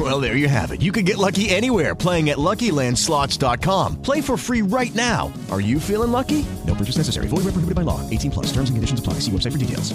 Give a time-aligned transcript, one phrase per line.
[0.00, 0.80] Well, there you have it.
[0.80, 4.00] You can get lucky anywhere playing at LuckyLandSlots.com.
[4.00, 5.30] Play for free right now.
[5.50, 6.46] Are you feeling lucky?
[6.66, 7.26] No purchase necessary.
[7.28, 8.00] Void where prohibited by law.
[8.08, 8.46] 18 plus.
[8.46, 9.14] Terms and conditions apply.
[9.20, 9.92] See website for details.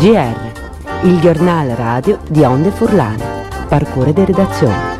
[0.00, 3.66] GR, il giornale radio di Onde Furlane.
[3.68, 4.97] Parcure di redazione.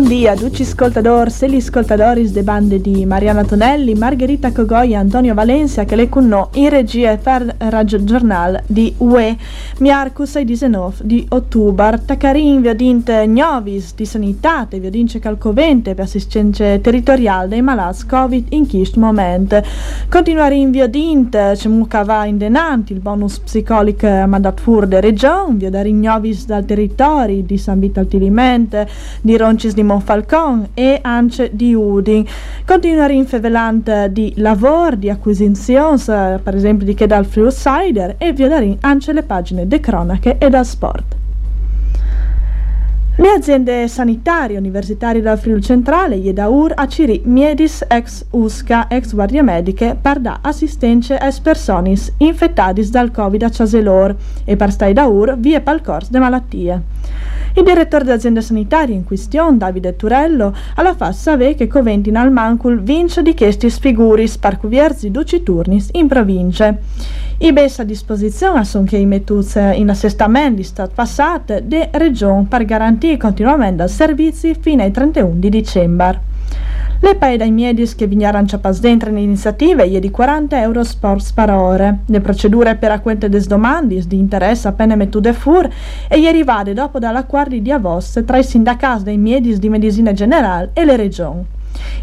[0.00, 4.94] Buongiorno a tutti gli ascoltatori e gli de bande di Mariana Tonelli, Margherita Cogoi e
[4.94, 9.36] Antonio Valencia che le cunnò in regia per Radio Giornal di UE
[9.78, 12.00] Miarcus e 19 di ottobre.
[12.04, 18.06] Tacarin vi odinte gnovis di sanità e vi odince calcovente per assistenza territoriale dei malati
[18.06, 19.60] Covid in questo momento.
[20.08, 25.66] Continuare in vi odinte c'è in denanti il bonus psicolic mandat fur de regione, vi
[25.66, 28.88] odare gnovis dal territorio di San Vito al Tilimente,
[29.20, 32.24] di Roncis di Monfalcon e anche di Udin.
[32.64, 38.32] Continuare in fevelante di lavoro, di acquisizioni, per esempio di che dal Free Outsider e
[38.32, 41.16] vi odare anche le pagine de cronache e dal sport.
[43.20, 49.96] Le aziende sanitarie universitarie del Friuli Centrale, Iedaur, Aciri, Miedis, ex USCA, ex Guardia Mediche,
[50.00, 54.14] per da assistenze a personis infettati dal Covid a Ciaselor
[54.44, 56.82] e per stai daur vie palcors de malattie.
[57.54, 62.80] Il direttore dell'azienda sanitaria in questione, Davide Turello, alla fa sapere che Coventin al Mancul
[62.80, 66.78] vince di questi sfiguris per cuvierzi duci turnis in province.
[67.38, 72.46] I bes a disposizione sono che i mettuts in assestamento di stat passate de regione
[72.48, 76.20] per garantire continuamente servizi fino ai 31 di dicembre.
[77.00, 81.32] Le paie dai miedis che vignaran ciapas dentro in iniziative è di 40 euro sport
[81.32, 81.98] per ore.
[82.06, 85.68] Le procedure per acquente des domandis di interesse appena mettude fur
[86.08, 90.70] e ieri vade dopo dall'accordo di Avos tra i sindacati dei miedis di medicina generale
[90.72, 91.44] e le regioni.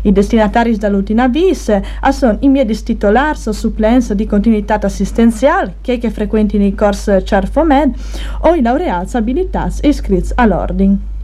[0.03, 1.77] I destinatari dall'ultima vis
[2.11, 7.95] sono i miei titolars o supplenza di continuità assistenziale che, che frequentino i corsi CERFOMED
[8.43, 11.14] o i laureati abilitati iscritti all'ordine.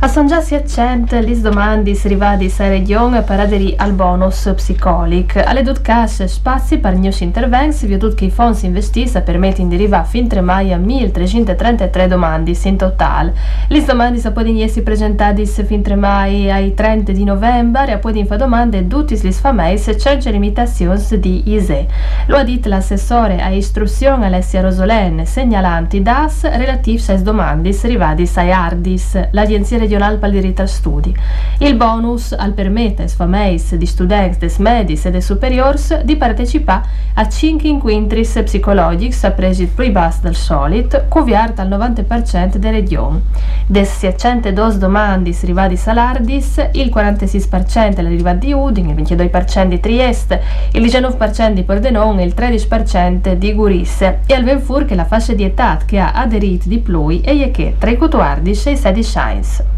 [0.00, 5.42] A San Già si accende lis domandis rivadis a regione per aderire al bonus psicolic.
[5.44, 10.06] Alle dut cash spazi per news intervents, vi che i fondi investiti permettono di arrivare
[10.06, 13.34] fin 3 mai a 1333 domande in totale.
[13.70, 18.24] Lis domandis a poi essi presentati fin 3 mai ai 30 di novembre e poi
[18.24, 21.88] fa domande tutti lis fameis c'è limitazioni di ISE.
[22.26, 28.52] Lo ha detto l'assessore a istruzione Alessia Rosolen, segnalanti DAS relativi a domandis rivadis ai
[28.52, 31.16] Ardis, l'agenzia regionale per il diritto al studi.
[31.58, 37.26] Il bonus al permette fameis di studenti des medis e des superiors di partecipare a
[37.26, 43.20] 5 inquintris psicologics a presi più bassi del solito, cuviart al 90% delle regioni.
[43.66, 50.42] Des 602 domandis rivadi salardis, il 46% le rivadi di Udin, il 22% di Trieste,
[50.72, 54.20] il 19% di Pordenone e il 13% di Gurisse.
[54.26, 57.76] E al Venfur che la fascia di età che ha aderito di più e che
[57.78, 59.77] tra i 14 e i 16 anni.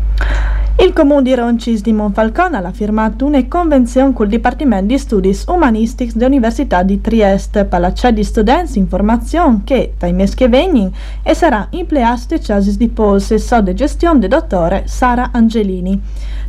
[0.82, 6.14] Il comune di Roncis di Monfalcone ha firmato una convenzione col Dipartimento di Studi Humanistics
[6.14, 10.90] dell'Università di Trieste per la di studenti in formazione che, dai mesi che vengono,
[11.22, 16.00] e sarà impleaste casis di polse sode gestione del dottore Sara Angelini.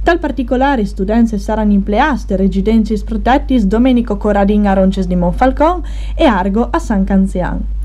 [0.01, 5.83] Tal particolare studenti saranno impleaste residenti protetti Domenico Corradin a Roncis di Monfalcone
[6.15, 7.80] e Argo a San Canzian.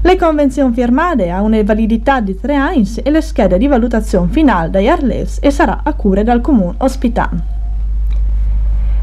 [0.00, 4.70] Le convenzioni firmate hanno una validità di tre anni e le schede di valutazione finale
[4.70, 7.57] dai Arlevs e sarà a cura dal comune ospitante.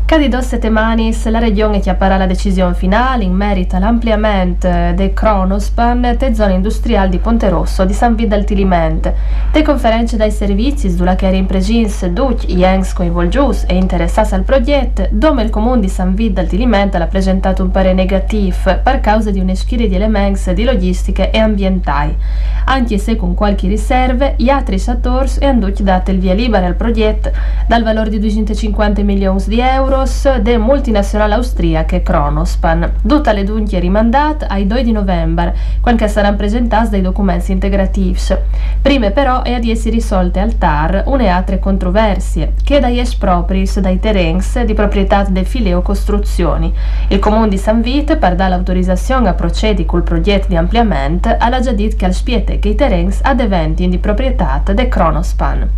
[0.06, 6.36] Cadi dos setemanis la regione chiapparà la decisione finale in merito all'ampliamento del Cronospan te
[6.36, 9.12] zone industriali di Ponte Rosso di San Vito al Tiliment.
[9.52, 14.44] Te conferenze dai servizi sulla che in presins duc i ens coinvolgius e interessati al
[14.44, 19.00] progetto, dove il comune di San Vito al Tiliment ha presentato un parere negativo per
[19.00, 22.16] causa di un'eschiria di elementi di logistiche e ambientali.
[22.66, 27.32] Anche se con qualche riserve, gli altri settori hanno dato il via libera al progetto
[27.66, 32.92] dal valore di 250 milioni di euro euros de multinazionale austriache Kronospan.
[33.08, 38.20] Tutta le dunque rimandate ai 2 di novembre, quando saranno presentati dai documenti integrativi.
[38.82, 44.00] Prima però è ad essi risolte al TAR une altre controversie, che dai espropris dai
[44.00, 46.74] terrens di proprietà del Fileo Costruzioni.
[47.08, 51.60] Il comune di San Vito, per dare l'autorizzazione a procedere col progetto di ampliamento, ha
[51.60, 55.70] già detto che al spiete che i terrens ad eventi di proprietà de Kronospan.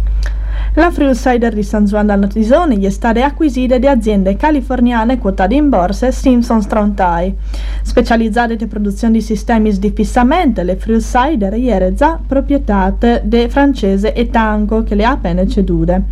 [0.78, 5.70] La Freesider di San Juan del Notisone è stata acquisita da aziende californiane quotate in
[5.70, 7.36] borsa Simpson Strontai.
[7.82, 14.30] Specializzate in produzione di sistemi di fissamento, le Freesider ieri già proprietà de francese e
[14.30, 16.04] Tango che le ha appena cedute.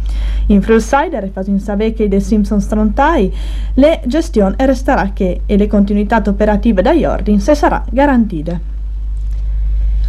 [0.47, 3.31] In Freesider, in sapere che de Simpson Strontai,
[3.75, 8.73] le gestioni resterà che e le continuità operative da ordini se sarà garantite.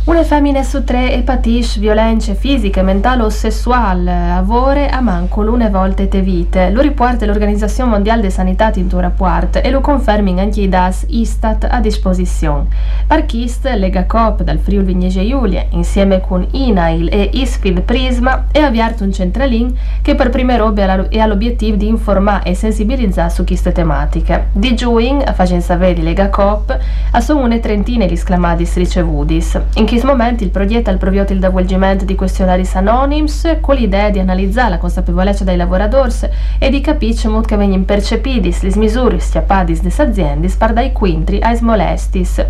[0.07, 5.69] Una femmina su tre e patisce violenze fisiche, mentali o sessuali, avore a manco l'une
[5.69, 6.71] volte te vite.
[6.71, 11.07] Lo riporta l'Organizzazione Mondiale di Sanità in tuo rapport e lo confermi anche i DAS
[11.09, 12.67] Istat a disposizione.
[13.09, 19.03] Parchist, Lega Coop dal Friuli Vignese Giulia, insieme con INAIL e Isfield Prisma, è avviato
[19.03, 24.51] un centralin che per prime robe ha l'obiettivo di informare e sensibilizzare su queste tematiche.
[24.53, 26.79] Di Juing, a facendo sapere di Lega Coop,
[27.11, 29.61] a sono una trentina gli sclamadis ricevutis.
[29.75, 34.71] In momento il progetto ha proviato il avvolgimento di questionari anonims con l'idea di analizzare
[34.71, 36.13] la consapevolezza dei lavoratori
[36.59, 37.15] e di capire
[37.47, 42.45] che vengono percepiti le misure stiappate delle aziende per dai quintri ai molestis.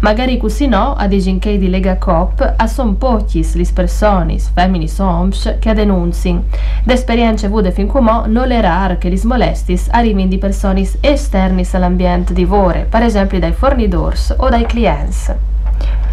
[0.00, 5.56] Magari così no, a diginché di Lega Coop, a son pochi le persone, femmini soms,
[5.58, 6.44] che denunzino.
[6.82, 12.32] D'esperienze avute fin come non le rare che gli molestis arrivino di persone esterni all'ambiente
[12.32, 15.58] di vore, per esempio dai fornitori o dai clienti.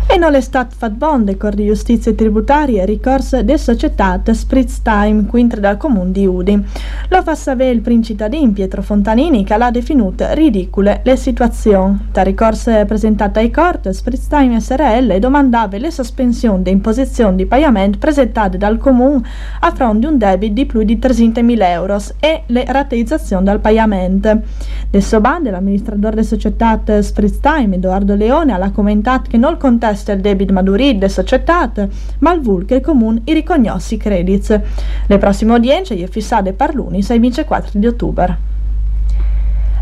[0.09, 4.81] E non è stato fatto bon de Cor di Giustizia Tributaria ricorso de società Spritz
[4.81, 6.65] Time quintre dal comune di Udi.
[7.09, 12.07] Lo fa sapere il princittadino Pietro Fontanini che l'ha definita ridicole le situazioni.
[12.12, 17.98] Da ricorso presentato ai corte, Spritz Time SRL domandava le sospensioni di imposizioni di pagamento
[17.98, 19.21] presentate dal comune
[19.60, 24.42] a fronte di un debito di più di 300.000 euro e le rateizzazioni dal pagamento.
[24.88, 30.19] Adesso bande l'amministratore della società Spritz Time, Edoardo Leone, ha commentato che non contesta Mester
[30.19, 31.88] David Madurid e Societat,
[32.19, 34.59] ma il VUL che il comune i ricognossi credits.
[35.07, 38.56] Le prossime udienze gli fissate per l'Unis il 24 di ottobre.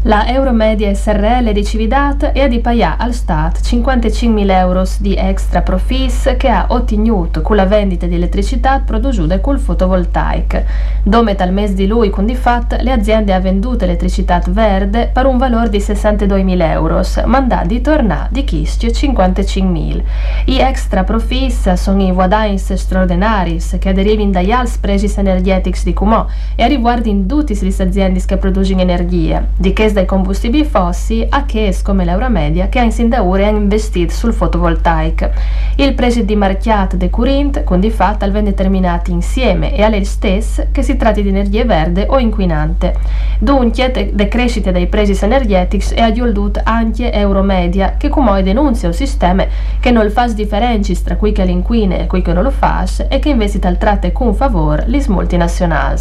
[0.07, 6.36] La Euromedia SRL di Cividat è di pagare al Stat 55.000 euro di extra profis
[6.38, 10.63] che ha ottenuto con la vendita di elettricità prodotta col fotovoltaic.
[11.02, 15.25] Dome tal mese di lui, con di fatto, le aziende hanno venduto elettricità verde per
[15.25, 20.04] un valore di 62.000 euro, mandati tornare di chistio 55.000.
[20.46, 26.28] I extra profis sono i guadagni straordinari che derivano dagli alti presi energetici di Cumò
[26.54, 31.81] e riguardano tutte le aziende che producono energia, di che dai combustibili fossi a Chies
[31.81, 35.30] come l'Euromedia che ha in Sindaure investito sul fotovoltaic.
[35.77, 40.69] Il prezzo di marchiata de current con di fatto al determinati insieme e alle stesse
[40.71, 42.94] che si tratti di energia verde o inquinante.
[43.39, 49.45] Dunque, de crescita dei prezzi energetici è aggiunto anche Euromedia che come denuncia un sistema
[49.80, 53.19] che non fa differenze tra qui che l'inquine e qui che non lo fa e
[53.19, 56.00] che invece tal tratte con favore le multinazionali.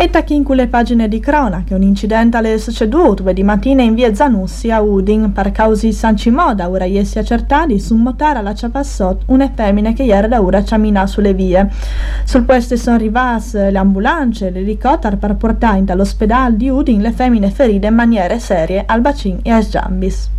[0.00, 4.14] E tacchi in le pagine di cronaca, un incidente alle succeduto di mattina in via
[4.14, 9.50] Zanussi a Udin per causi sancimoda, ora essi accertati su un motare alla ciapassot una
[9.52, 11.68] femmina che ieri da ora cammina sulle vie.
[12.22, 17.88] Sul posto sono arrivate le ambulanze, l'elicottero per portare dall'ospedale di Udin le femmine ferite
[17.88, 20.36] in maniere serie al bacin e a Giambis.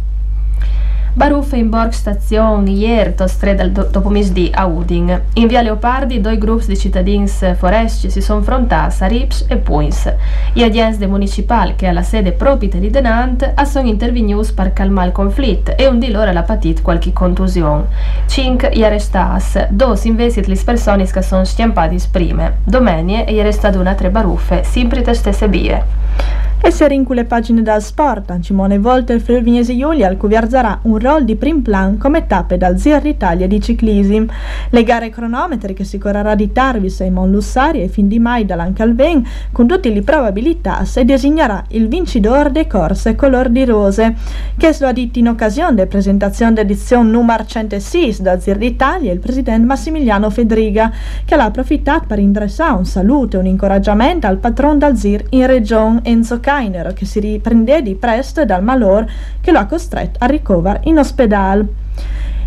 [1.19, 5.21] Baruffe in Borg Station ieri, strada dopo misdì a Udin.
[5.33, 10.13] In via Leopardi, due gruppi di cittadini foresti si sono affrontati a Rips e Puins.
[10.53, 15.75] Gli agenzie municipali, che alla sede propria di Denant, sono intervenuti per calmare il conflitto
[15.75, 17.87] e un di loro ha patito qualche contusione.
[18.27, 22.49] Cinque gli arrestati, due invece le persone che sono schiampati prima.
[22.63, 25.83] Domenica gli arrestati una baruffe, sempre le stesse vie.
[26.61, 30.79] E se rincu le pagine dal sport, Cimone Volte il Friuli Vignese Giulia al cuviarzerà
[30.83, 34.25] un rol di prim plan come tappe dal Zir Italia di ciclismo.
[34.69, 39.25] Le gare cronometri che si correrà di Tarvis e Monlussari e fin di mai dall'Ancalven
[39.53, 44.15] con tutte le probabilità se designerà il vincitore de corse color di rose,
[44.57, 49.19] che lo ha detto in occasione della presentazione dell'edizione numero 106 da Zir d'Italia il
[49.19, 50.91] presidente Massimiliano Fedriga,
[51.23, 55.47] che l'ha approfittato per indressare un saluto e un incoraggiamento al patron dal Zir in
[55.47, 59.07] regione Enzo Kainer che si riprende di presto dal malore
[59.39, 61.67] che lo ha costretto a ricovero in ospedale.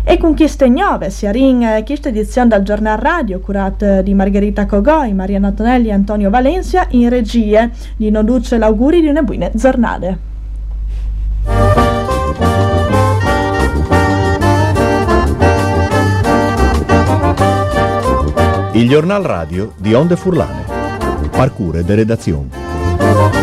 [0.03, 5.13] E con queste nuove, sia in questa edizione del Giornal Radio, curata di Margherita Cogoi,
[5.13, 10.17] Maria Antonelli e Antonio Valencia, in regie, di Noduce l'auguri di una buona giornata.
[18.73, 20.65] Il giornal radio di Onde Furlane.
[21.31, 23.42] Parcure de redazione.